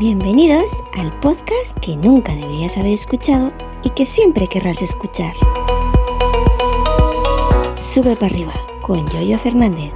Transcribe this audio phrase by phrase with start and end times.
[0.00, 3.52] Bienvenidos al podcast que nunca deberías haber escuchado
[3.84, 5.34] y que siempre querrás escuchar.
[7.76, 9.92] Sube para arriba con Yoyo Fernández.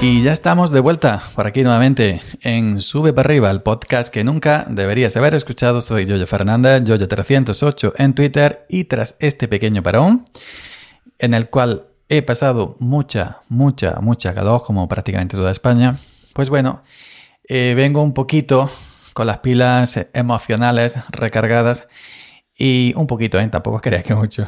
[0.00, 4.24] Y ya estamos de vuelta por aquí nuevamente en Sube para arriba, el podcast que
[4.24, 5.82] nunca deberías haber escuchado.
[5.82, 10.24] Soy Yoyo Fernández, Yoyo308 en Twitter y tras este pequeño parón,
[11.18, 15.96] en el cual he pasado mucha, mucha, mucha calor, como prácticamente toda España,
[16.34, 16.82] pues bueno,
[17.48, 18.68] eh, vengo un poquito
[19.14, 21.88] con las pilas emocionales recargadas
[22.54, 23.48] y un poquito, ¿eh?
[23.48, 24.46] tampoco quería que mucho.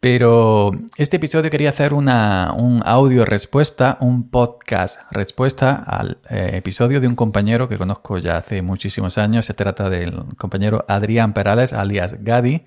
[0.00, 7.02] Pero este episodio quería hacer una, un audio respuesta, un podcast respuesta al eh, episodio
[7.02, 9.44] de un compañero que conozco ya hace muchísimos años.
[9.44, 12.64] Se trata del compañero Adrián Perales, alias Gadi.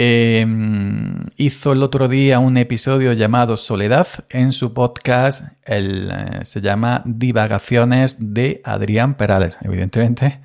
[0.00, 5.46] Em, hizo el otro día un episodio llamado Soledad en su podcast.
[5.64, 10.38] El, eh, se llama Divagaciones de Adrián Perales, evidentemente.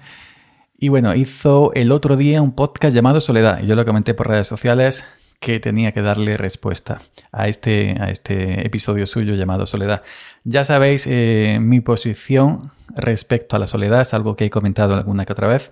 [0.76, 3.62] Y bueno, hizo el otro día un podcast llamado Soledad.
[3.62, 5.04] Yo lo comenté por redes sociales
[5.40, 7.00] que tenía que darle respuesta
[7.32, 10.02] a este, a este episodio suyo llamado Soledad.
[10.46, 15.28] Ya sabéis eh, mi posición respecto a la soledad, es algo que he comentado alguna
[15.28, 15.72] que otra vez.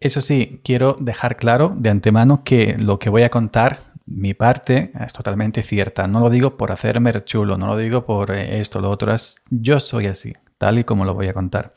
[0.00, 4.92] Eso sí, quiero dejar claro de antemano que lo que voy a contar, mi parte,
[5.00, 6.06] es totalmente cierta.
[6.06, 9.14] No lo digo por hacerme chulo, no lo digo por eh, esto, lo otro.
[9.14, 11.74] Es, yo soy así, tal y como lo voy a contar.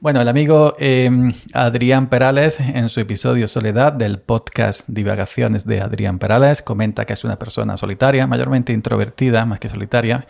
[0.00, 6.18] Bueno, el amigo em, Adrián Perales, en su episodio Soledad del podcast Divagaciones de Adrián
[6.18, 10.26] Perales, comenta que es una persona solitaria, mayormente introvertida, más que solitaria,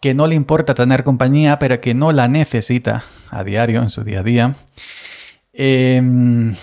[0.00, 4.04] que no le importa tener compañía, pero que no la necesita a diario, en su
[4.04, 4.54] día a día.
[5.54, 6.54] Em,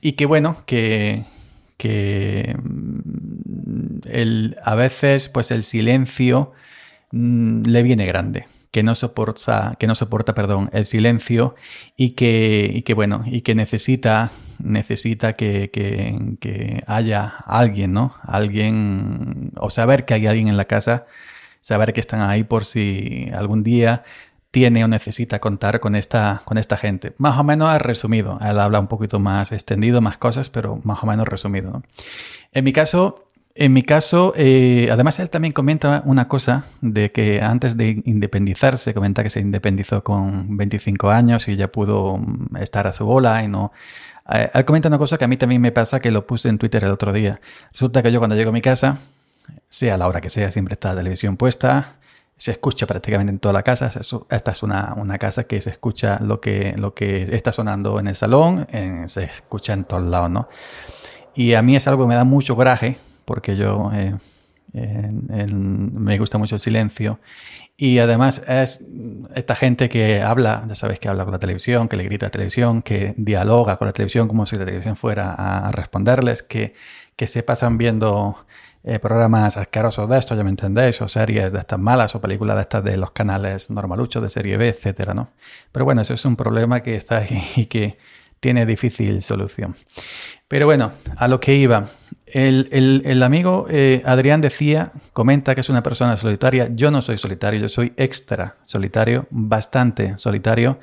[0.00, 1.24] y que bueno, que,
[1.76, 6.52] que mm, el, a veces pues el silencio
[7.12, 11.54] mm, le viene grande que no soporta, que no soporta perdón, el silencio
[11.96, 14.30] y que, que bueno, y que necesita,
[14.62, 18.14] necesita que, que, haya alguien, ¿no?
[18.22, 21.06] Alguien, o saber que hay alguien en la casa,
[21.62, 24.04] saber que están ahí por si algún día
[24.50, 27.14] tiene o necesita contar con esta, con esta gente.
[27.18, 28.38] Más o menos resumido.
[28.40, 31.82] Él habla un poquito más extendido, más cosas, pero más o menos resumido.
[32.52, 37.42] En mi caso, en mi caso, eh, además él también comenta una cosa de que
[37.42, 42.86] antes de independizarse, comenta que se independizó con 25 años y ya pudo mm, estar
[42.86, 43.72] a su bola y no...
[44.32, 46.58] Eh, él comenta una cosa que a mí también me pasa, que lo puse en
[46.58, 47.40] Twitter el otro día.
[47.72, 48.98] Resulta que yo cuando llego a mi casa,
[49.68, 51.99] sea la hora que sea, siempre está la televisión puesta,
[52.40, 53.90] se escucha prácticamente en toda la casa.
[54.30, 58.08] Esta es una, una, casa que se escucha lo que, lo que está sonando en
[58.08, 58.66] el salón,
[59.08, 60.48] se escucha en todos lados, ¿no?
[61.34, 62.96] Y a mí es algo que me da mucho coraje
[63.26, 64.14] porque yo eh,
[64.72, 67.20] me gusta mucho el silencio.
[67.76, 68.86] Y además es
[69.34, 72.28] esta gente que habla, ya sabéis que habla con la televisión, que le grita a
[72.28, 76.72] la televisión, que dialoga con la televisión como si la televisión fuera a responderles, que,
[77.16, 78.46] que se pasan viendo
[78.82, 82.56] eh, programas asquerosos de esto, ya me entendéis, o series de estas malas, o películas
[82.56, 85.30] de estas de los canales normaluchos de serie B, etcétera, ¿no?
[85.70, 87.98] Pero bueno, eso es un problema que está ahí y que
[88.40, 89.76] tiene difícil solución.
[90.48, 91.84] Pero bueno, a lo que iba.
[92.26, 96.70] El, amigo eh, Adrián decía, comenta que es una persona solitaria.
[96.74, 100.80] Yo no soy solitario, yo soy extra solitario, bastante solitario.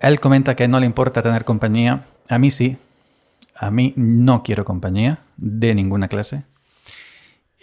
[0.00, 2.04] Él, comenta que no le importa tener compañía.
[2.28, 2.76] A mí sí.
[3.54, 6.44] A mí no quiero compañía de ninguna clase.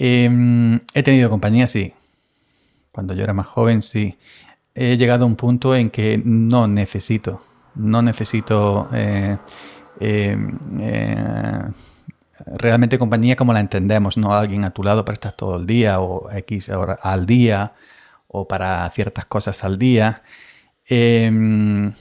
[0.02, 1.94] Em, he tenido compañía, sí.
[2.92, 4.18] Cuando yo era más joven, sí.
[4.74, 7.42] He llegado a un punto en que no necesito,
[7.76, 8.90] no necesito...
[8.94, 9.38] Eh,
[10.00, 10.38] eh,
[10.80, 11.64] eh,
[12.46, 16.00] realmente compañía como la entendemos, no alguien a tu lado para estar todo el día
[16.00, 17.74] o X hora al día
[18.28, 20.24] o para ciertas cosas al día.
[20.88, 21.94] Em,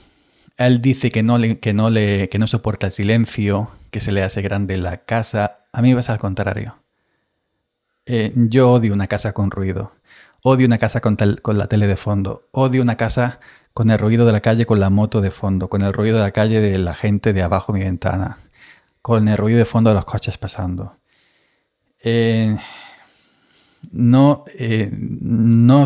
[0.57, 4.13] él dice que no, le, que, no le, que no soporta el silencio, que se
[4.13, 5.59] le hace grande la casa.
[5.73, 6.75] A mí va al contrario.
[8.11, 9.91] Eh, yo odio una casa con ruido.
[10.41, 12.47] Odio una casa con, con la tele de fondo.
[12.51, 13.39] Odio una casa
[13.71, 16.23] con el ruido de la calle con la moto de fondo, con el ruido de
[16.23, 18.39] la calle de la gente de abajo de mi ventana,
[19.03, 20.97] con el ruido de fondo de los coches pasando.
[22.03, 22.57] Eh,
[23.91, 25.85] no, eh, no,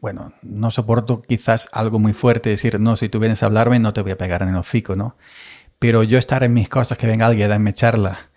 [0.00, 3.92] bueno, no soporto quizás algo muy fuerte, decir, no, si tú vienes a hablarme no
[3.92, 5.16] te voy a pegar en el hocico, ¿no?
[5.78, 8.30] Pero yo estar en mis cosas, que venga alguien a darme charla,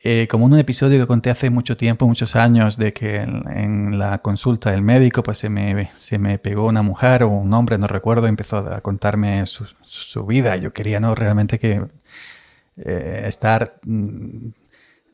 [0.00, 4.18] eh, como un episodio que conté hace mucho tiempo, muchos años, de que en, la
[4.18, 7.88] consulta del médico pues se me, se me pegó una mujer o un hombre, no
[7.88, 10.56] recuerdo, y empezó a contarme su, su vida.
[10.56, 11.82] Yo quería no realmente que
[12.76, 14.48] eh, estar mm,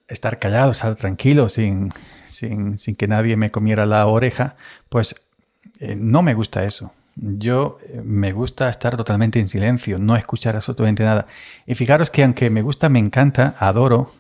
[0.09, 1.91] estar callado, estar tranquilo, sin,
[2.27, 4.57] sin, sin que nadie me comiera la oreja,
[4.89, 5.27] pues
[5.81, 6.93] eh, no me gusta eso.
[7.17, 11.27] Yo me gusta estar totalmente en silencio, no escuchar absolutamente nada.
[11.67, 14.11] Y fijaros que aunque me gusta, me encanta, adoro,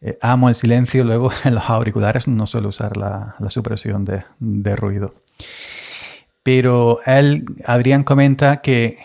[0.00, 5.14] eh, amo el silencio, luego en los auriculares no suelo usar la, supresión de, ruido.
[6.42, 8.98] Pero él, Adrián comenta que,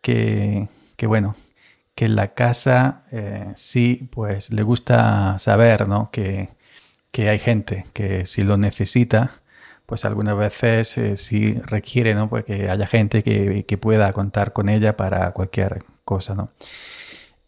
[0.00, 0.68] que,
[1.06, 1.36] bueno,
[1.94, 3.04] que en la casa
[3.54, 6.10] sí, pues le gusta saber, ¿no?
[6.10, 6.50] Que,
[7.16, 9.30] que hay gente que si lo necesita,
[9.86, 12.28] pues algunas veces eh, sí requiere ¿no?
[12.28, 16.34] pues que haya gente que, pueda contar con ella para cualquier cosa.
[16.34, 16.50] ¿no?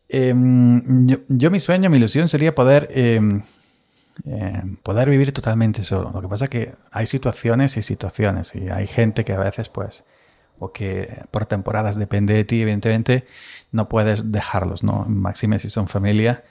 [0.08, 3.42] Em, yo, mi sueño, mi ilusión sería poder, em,
[4.24, 6.10] em, poder vivir totalmente solo.
[6.12, 9.68] Lo que pasa es que hay situaciones y situaciones y hay gente que a veces
[9.68, 10.04] pues
[10.58, 13.26] o que por temporadas depende de ti, evidentemente
[13.70, 15.04] no puedes dejarlos, ¿no?
[15.08, 16.44] Máxime si son familia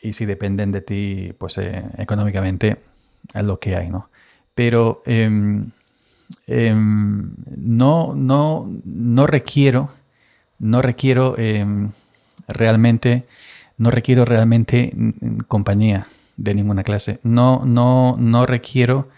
[0.00, 2.78] y si dependen de ti pues eh, económicamente
[3.34, 4.10] es lo que hay, ¿no?
[4.58, 5.02] pero
[7.56, 9.90] no, no, no requiero,
[10.58, 11.36] no requiero
[12.46, 13.26] realmente,
[13.76, 14.92] no requiero realmente
[15.48, 16.06] compañía
[16.36, 17.20] de ninguna clase.
[17.22, 19.08] No, no, no requiero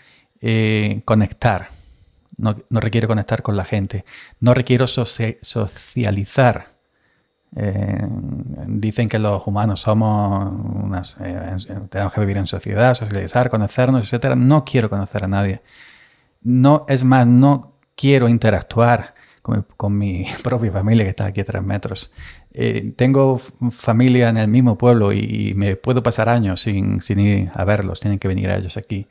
[0.40, 1.68] eh, conectar.
[2.36, 4.04] No, requiero conectar con la gente.
[4.40, 6.66] No requiero socializar.
[7.54, 8.06] Eh,
[8.66, 11.56] dicen que los humanos somos eh,
[11.90, 14.36] tenemos que vivir en sociedad, socializar, conocernos, etc.
[14.36, 15.60] No quiero conocer a nadie.
[16.42, 21.62] No, es más, no quiero interactuar con, mi propia familia que está aquí a tres
[21.62, 22.10] metros.
[22.52, 23.38] Eh, tengo
[23.70, 28.00] familia en el mismo pueblo y, me puedo pasar años sin, sin, ir a verlos,
[28.00, 29.06] tienen que venir a ellos aquí.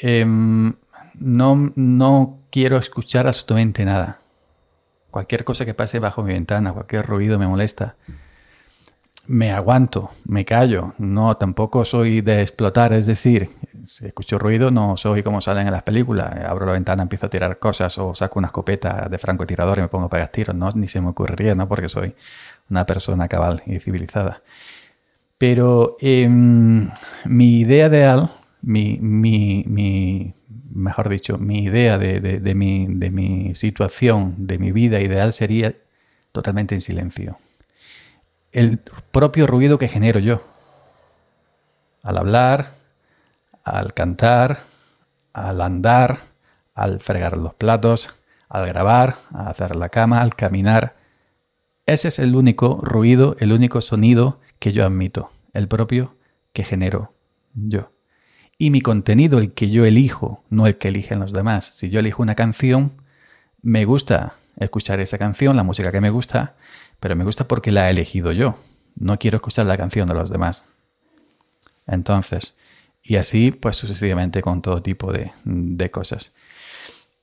[0.00, 0.74] Em,
[1.14, 4.18] no, no quiero escuchar absolutamente nada.
[5.10, 7.96] Cualquier cosa que pase bajo mi ventana, cualquier ruido me molesta.
[9.26, 10.94] Me aguanto, me callo.
[10.98, 12.92] No, tampoco soy de explotar.
[12.92, 13.50] Es decir,
[13.84, 16.34] si escucho ruido, no soy como salen en las películas.
[16.44, 19.88] Abro la ventana, empiezo a tirar cosas o saco una escopeta de francotirador y me
[19.88, 20.54] pongo a pegar tiros.
[20.56, 21.68] No, ni se me ocurriría, ¿no?
[21.68, 22.14] Porque soy
[22.68, 24.42] una persona cabal y civilizada.
[25.38, 26.90] Pero em,
[27.24, 28.30] mi idea ideal,
[28.62, 30.34] mi, mi, mi,
[30.74, 35.74] mejor dicho, mi idea de, mi, de mi situación, de mi vida ideal sería
[36.32, 37.38] totalmente en silencio.
[38.52, 40.40] El propio ruido que genero yo.
[42.02, 42.70] Al hablar,
[43.64, 44.60] al cantar,
[45.32, 46.20] al andar,
[46.74, 48.08] al fregar los platos,
[48.48, 50.96] al grabar, al hacer la cama, al caminar.
[51.86, 56.16] Ese es el único ruido, el único sonido que yo admito, el propio
[56.52, 57.12] que genero
[57.54, 57.90] yo
[58.60, 61.64] y mi contenido el que yo elijo, no el que eligen los demás.
[61.64, 62.92] Si yo elijo una canción,
[63.62, 66.56] me gusta escuchar esa canción, la música que me gusta,
[67.00, 68.54] pero me gusta porque la he elegido yo.
[68.96, 70.66] No quiero escuchar la canción de los demás.
[71.86, 72.56] Entonces,
[73.02, 76.34] y así pues sucesivamente con todo tipo de, cosas.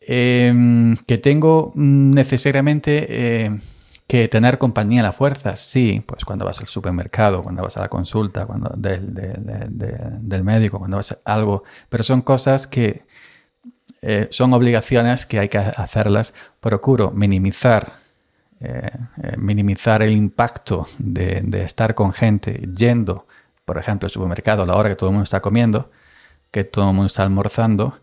[0.01, 3.05] Em, que tengo necesariamente...
[3.45, 3.59] Eh,
[4.07, 7.81] que tener compañía a la fuerza, sí, pues cuando vas al supermercado, cuando vas a
[7.81, 13.03] la consulta cuando del, médico, cuando vas a algo, pero son cosas que
[14.01, 16.33] eh, son obligaciones que hay que hacerlas.
[16.61, 17.91] Procuro minimizar,
[18.59, 18.89] eh,
[19.21, 23.27] eh, minimizar el impacto de, estar con gente yendo,
[23.65, 25.91] por ejemplo, al supermercado a la hora que todo el mundo está comiendo,
[26.49, 27.99] que todo el mundo está almorzando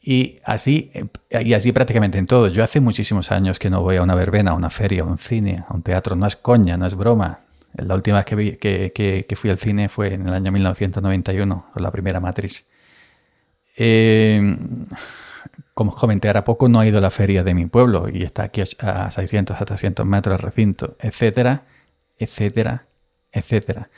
[0.00, 0.90] y así,
[1.30, 2.48] y así prácticamente en todo.
[2.48, 5.18] Yo hace muchísimos años que no voy a una verbena, a una feria, a un
[5.18, 6.16] cine, a un teatro.
[6.16, 7.38] No es coña, no es broma.
[7.74, 12.18] La última vez que, fui al cine fue en el año 1991, con la primera
[12.18, 12.64] Matrix.
[13.76, 14.56] Eh,
[15.74, 18.44] como comenté ahora poco, no ha ido a la feria de mi pueblo y está
[18.44, 21.64] aquí a 600 a 300 metros del recinto, etcétera,
[22.18, 22.86] etcétera,
[23.32, 23.90] etcétera.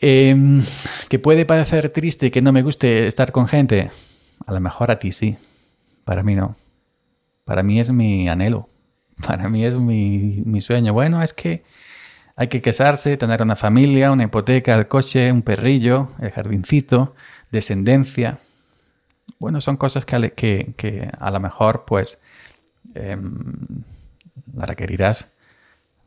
[0.00, 0.62] Eh,
[1.08, 3.90] que puede parecer triste que no me guste estar con gente.
[4.46, 5.36] A lo mejor a ti sí,
[6.04, 6.56] para mí no.
[7.44, 8.68] Para mí es mi anhelo,
[9.26, 10.92] para mí es mi, sueño.
[10.92, 11.64] Bueno, es que
[12.36, 17.14] hay que casarse, tener una familia, una hipoteca, el coche, un perrillo, el jardincito,
[17.50, 18.38] descendencia.
[19.38, 22.20] Bueno, son cosas que, que, a lo mejor pues
[22.94, 23.54] em,
[24.54, 25.30] la requerirás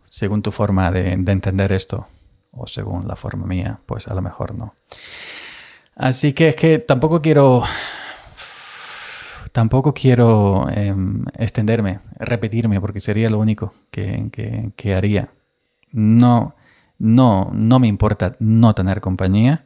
[0.05, 2.07] según tu forma de, de entender esto
[2.51, 4.75] o según la forma mía, pues a lo mejor no.
[5.95, 7.63] Así que es que tampoco quiero
[9.51, 15.29] Tampoco quiero em, extenderme, repetirme, porque sería lo único que, haría.
[15.91, 16.55] No,
[16.97, 19.65] no, no me importa no tener compañía.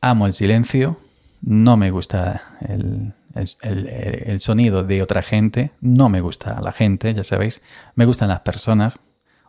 [0.00, 0.98] Amo el silencio.
[1.42, 5.72] No me gusta el, el, sonido de otra gente.
[5.80, 7.62] No me gusta la gente, ya sabéis.
[7.94, 9.00] Me gustan las personas.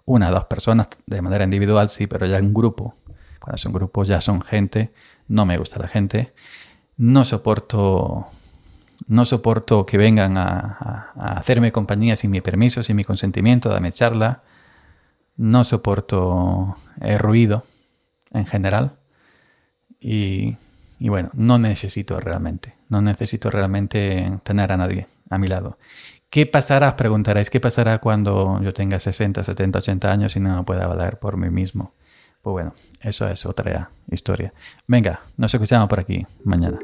[0.05, 2.95] Una dos personas de manera individual, sí, pero ya en grupo.
[3.39, 4.93] Cuando son grupos ya son gente,
[5.27, 6.33] no me gusta la gente.
[6.97, 8.27] No soporto,
[9.07, 14.43] no soporto que vengan a, hacerme compañía sin mi permiso, sin mi consentimiento, dame charla.
[15.37, 17.63] No soporto el ruido
[18.31, 18.97] en general.
[19.99, 20.57] Y,
[21.03, 25.77] y bueno, no necesito realmente, no necesito realmente tener a nadie a mi lado.
[26.29, 26.95] ¿Qué pasará?
[26.95, 31.35] Preguntaréis, ¿qué pasará cuando yo tenga 60, 70, 80 años y no pueda valer por
[31.35, 31.91] mí mismo?
[32.41, 34.53] Pues bueno, eso es otra historia.
[34.87, 36.79] Venga, nos escuchamos por aquí mañana.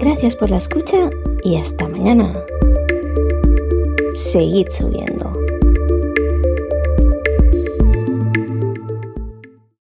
[0.00, 1.10] Gracias por la escucha
[1.44, 2.32] y hasta mañana.
[4.14, 5.35] Seguid subiendo.